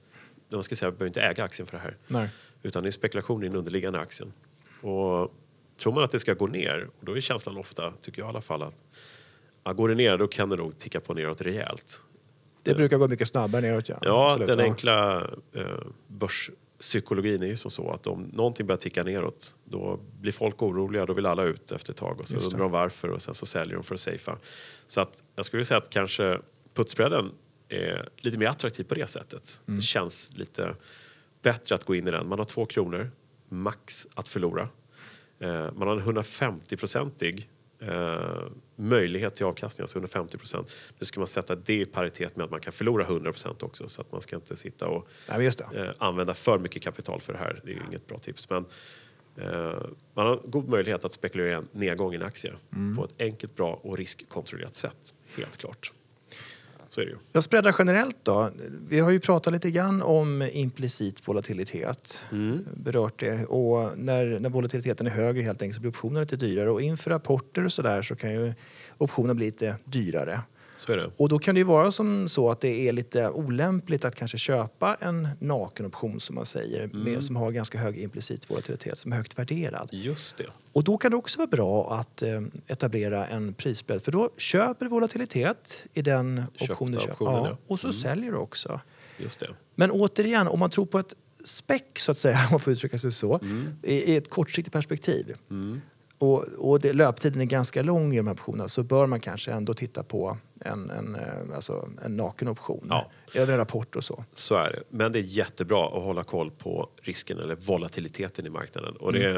[0.48, 1.96] Man ska säga, man behöver inte äga aktien för det här.
[2.06, 2.28] Nej.
[2.62, 4.32] Utan det är spekulation i den underliggande aktien.
[4.80, 5.34] Och
[5.78, 8.30] tror man att det ska gå ner, och då är känslan ofta, tycker jag i
[8.30, 8.84] alla fall, att
[9.64, 12.02] ja, går det ner då kan det nog ticka på neråt rejält.
[12.62, 13.88] Det brukar gå mycket snabbare neråt.
[13.88, 14.64] Ja, Ja, Absolut, den ja.
[14.64, 15.64] enkla eh,
[16.06, 21.06] börspsykologin är ju som så att om någonting börjar ticka neråt då blir folk oroliga,
[21.06, 23.34] då vill alla ut efter ett tag och så Just undrar de varför och sen
[23.34, 24.38] så säljer de för att safea.
[24.86, 26.40] Så att jag skulle säga att kanske
[26.74, 27.30] putspreaden
[27.68, 29.60] är lite mer attraktiv på det sättet.
[29.66, 29.78] Mm.
[29.78, 30.74] Det känns lite
[31.42, 32.28] bättre att gå in i den.
[32.28, 33.10] Man har två kronor
[33.48, 34.68] max att förlora.
[35.40, 37.48] Eh, man har en 150-procentig
[37.80, 38.42] eh,
[38.76, 40.76] möjlighet till avkastning, alltså 150 procent.
[40.98, 43.88] Nu ska man sätta det i paritet med att man kan förlora 100 procent också
[43.88, 47.38] så att man ska inte sitta och Nej, eh, använda för mycket kapital för det
[47.38, 47.60] här.
[47.64, 48.50] Det är ju inget bra tips.
[48.50, 48.64] Men
[49.36, 49.82] eh,
[50.14, 52.52] man har god möjlighet att spekulera i en nedgång i en aktie
[52.96, 55.14] på ett enkelt, bra och riskkontrollerat sätt.
[55.36, 55.92] Helt klart.
[56.90, 57.16] Så är det ju.
[57.32, 58.50] Jag spreadar generellt då.
[58.88, 62.22] Vi har ju pratat lite grann om implicit volatilitet.
[62.74, 63.44] Berört det.
[63.44, 66.70] Och när, när volatiliteten är högre helt enkelt så blir optionerna lite dyrare.
[66.70, 68.54] Och inför rapporter och sådär så kan ju
[68.98, 70.40] optionerna bli lite dyrare.
[71.16, 74.38] Och då kan det ju vara som så att det är lite olämpligt att kanske
[74.38, 79.16] köpa en nakenoption som man säger, med, som har ganska hög implicit volatilitet, som är
[79.16, 79.88] högt värderad.
[79.92, 80.44] Just det.
[80.72, 84.84] Och då kan det också vara bra att eh, etablera en prisbredd för då köper
[84.84, 87.12] du volatilitet i den Köpta option du köper.
[87.12, 88.80] optionen, Ja, och så säljer du också.
[89.18, 89.48] Just det.
[89.74, 91.14] Men återigen, om man tror på ett
[91.44, 93.68] späck så att säga, om man får uttrycka sig så, Mm.
[93.82, 95.34] i, i ett kortsiktigt perspektiv
[96.18, 99.52] och, och det, löptiden är ganska lång i de här optionerna så bör man kanske
[99.52, 100.36] ändå titta på
[100.68, 103.10] en, en, eh, alltså en naken option Ja.
[103.34, 104.24] över en rapport och så.
[104.32, 104.82] Så är det.
[104.90, 108.96] Men det är jättebra att hålla koll på risken eller volatiliteten i marknaden.
[108.96, 109.30] Och det,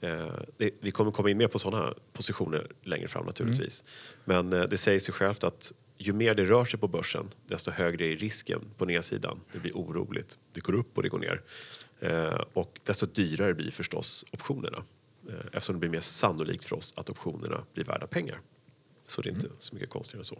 [0.00, 0.20] Mm.
[0.20, 3.84] eh, det, vi kommer komma in mer på sådana positioner längre fram naturligtvis.
[4.24, 4.46] Mm.
[4.46, 7.70] Men eh, det säger sig självt att ju mer det rör sig på börsen desto
[7.70, 9.40] högre är risken på nedsidan.
[9.52, 10.38] Det blir oroligt.
[10.52, 11.42] Det går upp och det går ner.
[12.00, 14.84] Eh, och desto dyrare blir förstås optionerna.
[15.28, 18.40] Eh, eftersom det blir mer sannolikt för oss att optionerna blir värda pengar.
[19.06, 19.56] Så det är inte Mm.
[19.58, 20.38] så mycket konstigare än så.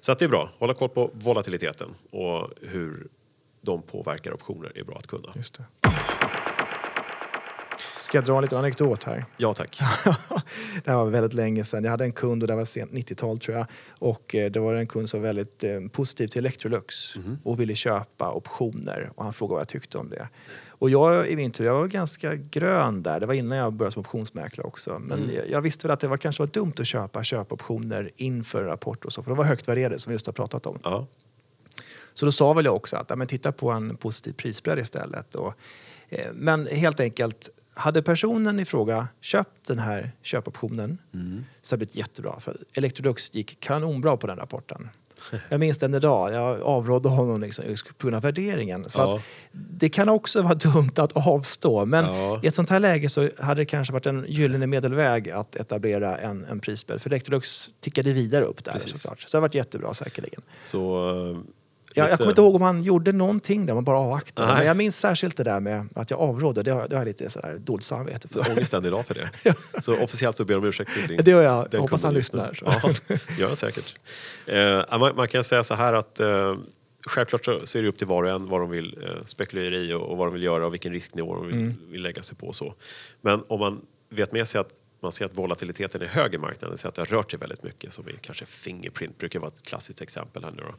[0.00, 0.50] Så att det är bra.
[0.58, 3.08] Hålla koll på volatiliteten och hur
[3.60, 5.32] de påverkar optioner är bra att kunna.
[5.34, 5.64] Just det.
[8.00, 9.24] Ska jag dra en liten anekdot här?
[9.36, 9.80] Ja tack.
[10.84, 11.84] det här var väldigt länge sedan.
[11.84, 13.66] Jag hade en kund och det var sent 90-tal tror jag.
[13.98, 17.74] Och eh, det var en kund som var väldigt eh, positiv till Electrolux och ville
[17.74, 19.10] köpa optioner.
[19.14, 20.28] Och han frågade vad jag tyckte om det.
[20.68, 23.20] Och jag i min tur, jag var ganska grön där.
[23.20, 24.98] Det var innan jag började som optionsmäklare också.
[24.98, 28.64] Men jag, jag visste väl att det var, kanske var dumt att köpa köpoptioner inför
[28.64, 29.22] rapport och så.
[29.22, 30.78] För de var högt värderade som vi just har pratat om.
[30.82, 31.06] Ja.
[32.14, 35.34] Så då sa väl jag också att ja, men titta på en positiv prisbredd istället.
[35.34, 35.54] Och,
[36.08, 41.36] eh, men helt enkelt, hade personen i fråga köpt den här köpoptionen så hade
[41.70, 42.40] det blivit jättebra.
[42.40, 44.88] För Electrolux gick kanonbra på den rapporten.
[45.48, 46.32] Jag minns den idag.
[46.32, 47.64] Jag avrådde honom liksom,
[47.98, 48.84] på grund av värderingen.
[48.90, 49.16] Så Ja.
[49.16, 51.84] att det kan också vara dumt att avstå.
[51.86, 52.40] Men Ja.
[52.42, 56.18] i ett sånt här läge så hade det kanske varit en gyllene medelväg att etablera
[56.18, 57.02] en, en prisbredd.
[57.02, 59.02] För Electrolux tickade vidare upp där Precis.
[59.02, 59.20] såklart.
[59.20, 60.42] Så det har varit jättebra säkerligen.
[60.60, 61.42] Så
[61.94, 64.48] Jag, jag kommer inte ihåg om han gjorde någonting där, man bara avvaktade.
[64.48, 64.56] Nej.
[64.58, 66.62] Men jag minns särskilt det där med att jag avrådde.
[66.62, 68.52] Det har, det har jag lite sådär dåligt samvete Du har för.
[68.52, 69.54] ångest än idag för det.
[69.80, 71.70] Så officiellt så ber om ursäkt till din Det gör jag.
[71.70, 72.58] den Hoppas han lyssnar.
[72.64, 72.80] Ja,
[73.38, 73.94] gör han säkert.
[74.46, 76.56] Eh, man, man kan säga så här att eh,
[77.06, 79.74] självklart så, så är det upp till var och en vad de vill eh, spekulera
[79.76, 81.76] i och, och vad de vill göra och vilken risknivå de vill, Mm.
[81.90, 82.46] vill lägga sig på.
[82.46, 82.74] Och så.
[83.20, 84.72] Men om man vet med sig att
[85.02, 87.62] man ser att volatiliteten är hög i marknaden, så att det har rört sig väldigt
[87.62, 90.74] mycket, som i kanske Fingerprint brukar vara ett klassiskt exempel här nu då.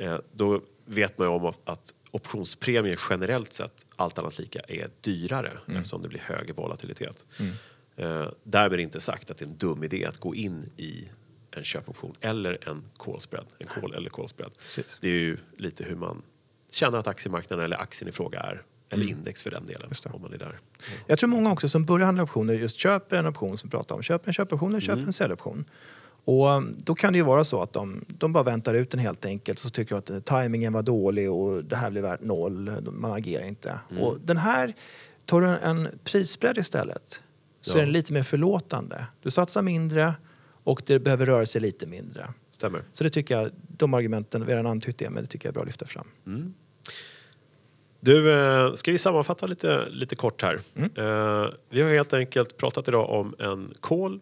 [0.00, 5.58] Eh, då vet man ju om att optionspremier generellt sett, allt annat lika, är dyrare
[5.66, 7.26] eftersom det blir högre volatilitet.
[7.96, 11.08] Eh, därmed inte sagt att det är en dum idé att gå in i
[11.50, 13.46] en köpoption eller en call spread.
[13.58, 14.52] En call eller call spread.
[14.62, 14.98] Precis.
[15.00, 16.22] Det är ju lite hur man
[16.70, 18.62] känner att aktiemarknaden eller aktien i fråga är.
[18.92, 20.60] Eller index för den delen, om man är där.
[21.06, 24.02] Jag tror många också som börjar handla optioner just köper en option som pratar om.
[24.02, 25.64] Köper en köpoption eller köper en säljoption.
[26.24, 29.24] Och då kan det ju vara så att de, de bara väntar ut den helt
[29.24, 32.20] enkelt och så tycker de att eh, tajmingen var dålig och det här blir värt
[32.22, 32.70] noll.
[32.92, 33.78] Man agerar inte.
[34.00, 34.74] Och den här,
[35.26, 37.22] tar du en, prisspread istället
[37.60, 37.82] så Ja.
[37.82, 39.06] är den lite mer förlåtande.
[39.22, 40.14] Du satsar mindre
[40.64, 42.32] och det behöver röra sig lite mindre.
[42.50, 42.82] Stämmer.
[42.92, 45.50] Så det tycker jag, de argumenten, vi har redan antytt det, men det tycker jag
[45.50, 46.06] är bra att lyfta fram.
[48.00, 50.60] Du, eh, ska vi sammanfatta lite, lite kort här?
[50.74, 50.90] Mm.
[50.96, 54.20] Eh, vi har helt enkelt pratat idag om en call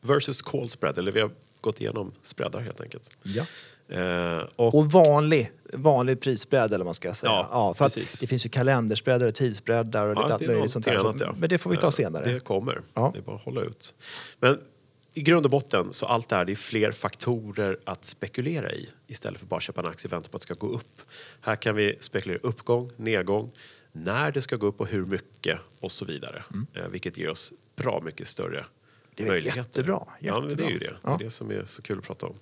[0.00, 1.30] versus call spread, eller vi har
[1.60, 3.10] gått igenom spreadar helt enkelt.
[3.22, 3.46] Ja.
[3.88, 7.32] Eh, och, Och vanlig, vanlig prisspread eller vad man ska säga.
[7.50, 8.20] Ja, för att precis.
[8.20, 10.94] det finns ju kalenderspreadar och tidsspreadar och lite Ja, allt det är möjligt sånt där.
[10.96, 11.34] annat, ja.
[11.38, 12.32] Men det får vi ta Eh, senare.
[12.32, 12.82] Det kommer.
[12.94, 13.10] Ja.
[13.14, 13.94] Det är bara att hålla ut.
[14.40, 14.58] Men
[15.14, 18.88] i grund och botten så allt det här, det är fler faktorer att spekulera i
[19.06, 21.02] istället för bara köpa en aktie och vänta på att det ska gå upp.
[21.40, 23.50] Här kan vi spekulera uppgång, nedgång,
[23.92, 26.42] när det ska gå upp och hur mycket och så vidare.
[26.74, 28.64] Eh, vilket ger oss bra mycket större Mm.
[29.16, 29.60] Det är möjligheter.
[29.60, 30.84] jättebra, Ja, men det är ju det.
[30.84, 30.98] jättebra.
[31.02, 31.18] Det är Ja.
[31.24, 32.34] det som är så kul att prata om.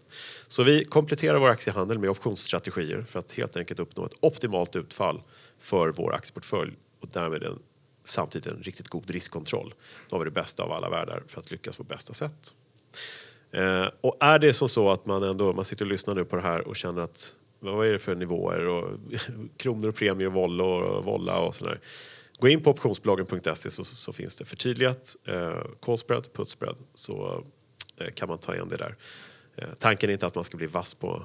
[0.48, 5.22] Så vi kompletterar vår aktiehandel med optionsstrategier för att helt enkelt uppnå ett optimalt utfall
[5.58, 7.58] för vår aktieportfölj och därmed en,
[8.04, 9.74] samtidigt en riktigt god riskkontroll.
[10.08, 12.54] Då har vi det bästa av alla världar för att lyckas på bästa sätt.
[13.52, 16.36] Eh, och är det som så att man ändå man sitter och lyssnar nu på
[16.36, 18.90] det här och känner att vad är det för nivåer och
[19.56, 21.80] kronor och premie och volla och, volla och sådär.
[22.38, 27.44] Gå in på optionsbloggen.se så, så finns det förtydligat eh, call spread, put spread så
[27.96, 28.96] eh, kan man ta igen det där.
[29.56, 31.24] Eh, tanken är inte att man ska bli vass på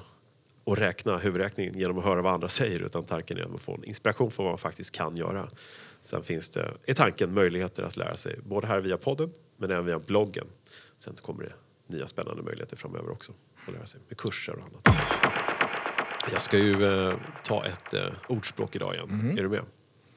[0.64, 3.74] att räkna huvudräkningen genom att höra vad andra säger utan tanken är att man får
[3.74, 5.48] en inspiration för vad man faktiskt kan göra.
[6.02, 9.84] Sen finns det, är tanken möjligheter att lära sig både här via podden men även
[9.84, 10.46] via bloggen.
[10.98, 11.52] Sen kommer det
[11.96, 13.32] nya spännande möjligheter framöver också
[13.66, 14.88] att lära sig med kurser och annat.
[16.32, 19.38] Jag ska ju eh, ta ett eh, ordspråk idag igen.
[19.38, 19.62] Är du med?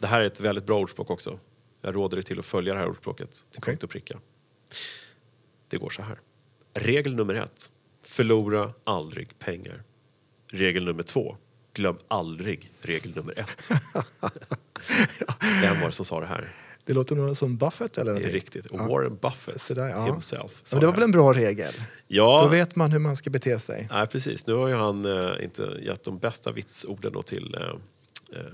[0.03, 1.39] Det här är ett väldigt bra ordspråk också.
[1.81, 3.61] Jag råder dig till att följa det här ordspråket till Okej.
[3.71, 4.19] punkt och pricka.
[5.67, 6.19] Det går så här.
[6.73, 7.71] Regel nummer ett.
[8.01, 9.83] Förlora aldrig pengar.
[10.47, 11.37] Regel nummer två.
[11.73, 13.69] Glöm aldrig regel nummer ett.
[15.61, 16.49] Vem var det som sa det här?
[16.85, 18.31] Det låter nog som Buffett eller Det är någonting.
[18.33, 18.71] riktigt.
[18.71, 20.05] Warren Buffett Så där, ja.
[20.05, 20.61] himself.
[20.71, 21.73] Men det var väl en bra regel?
[22.07, 23.87] Ja, Då vet man hur man ska bete sig.
[23.91, 24.47] Nej, precis.
[24.47, 27.61] Nu har ju han eh, inte gett de bästa vitsorden då till eh,
[28.39, 28.45] eh,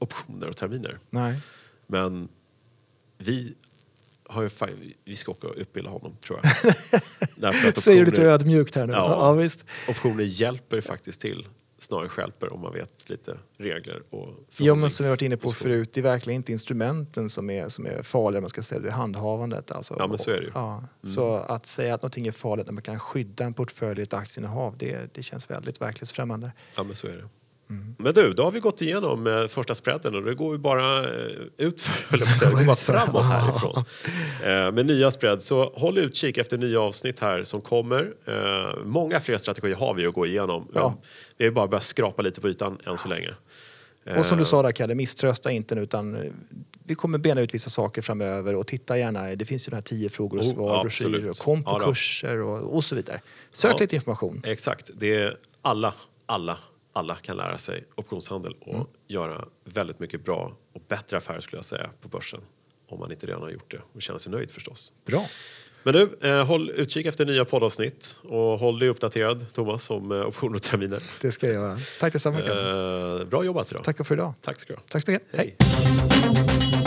[0.00, 0.98] optioner och terminer.
[1.10, 1.40] Nej.
[1.86, 2.28] Men
[3.18, 3.54] vi,
[4.24, 4.50] har ju,
[5.04, 6.74] vi ska åka och utbilda honom, tror jag.
[7.36, 8.92] Därför att Säger du lite ödmjukt här nu?
[8.92, 9.08] Ja.
[9.08, 9.64] Ja, visst.
[9.88, 11.46] Optioner hjälper faktiskt till
[11.82, 15.48] snarare stjälper om man vet lite regler och Ja, men som vi varit inne på
[15.48, 18.88] förut, det är verkligen inte instrumenten som är, som är farliga, man ska säga, det
[18.88, 19.70] är handhavandet.
[19.70, 19.96] Alltså.
[19.98, 20.50] Ja, men så är det ju.
[20.54, 20.84] Ja.
[21.02, 21.14] Mm.
[21.14, 24.78] Så att säga att någonting är farligt när man kan skydda en portfölj, ett aktieinnehav,
[24.78, 26.52] det, det känns väldigt verkligsfrämmande.
[26.76, 27.28] Ja, men så är det.
[27.70, 27.94] Mm.
[27.98, 30.98] Men du, då har vi gått igenom eh, första spreaden och det går ju bara
[30.98, 32.50] eh, utför, säga.
[32.50, 33.84] Det går bara framåt härifrån.
[34.44, 38.12] Eh, med nya spread, så håll utkik efter nya avsnitt här som kommer.
[38.84, 40.68] Många fler strategier har vi att gå igenom.
[40.74, 40.94] Ja.
[41.36, 43.30] Vi har bara börjat skrapa lite på ytan än så länge.
[44.16, 46.32] Och som du sa där Kalle, misströsta inte nu utan
[46.84, 49.82] vi kommer bena ut vissa saker framöver och titta gärna, det finns ju de här
[49.82, 51.30] tio frågor och Oh, svar, broschyrer absolut.
[51.30, 53.20] och kom på Ja kurser och, och så vidare.
[53.52, 53.76] Sök Ja.
[53.80, 54.42] lite information.
[54.44, 55.94] Exakt, det är alla,
[56.26, 56.58] alla,
[56.92, 58.86] alla kan lära sig optionshandel och Mm.
[59.08, 62.40] göra väldigt mycket bra och bättre affärer skulle jag säga på börsen.
[62.88, 64.92] Om man inte redan har gjort det och känner sig nöjd förstås.
[65.06, 65.26] Bra.
[65.82, 70.26] Men du, eh, håll utkik efter nya poddavsnitt och håll dig uppdaterad Thomas om eh,
[70.26, 71.02] optioner och terminer.
[71.20, 71.78] Det ska jag göra.
[72.00, 72.38] Tack detsamma.
[72.40, 73.84] Eh, bra jobbat idag.
[73.84, 74.34] Tack för idag.
[74.40, 74.82] Tack ska du ha.
[74.88, 75.26] Tack så mycket.
[75.32, 75.56] Hej.
[75.58, 76.79] Hej.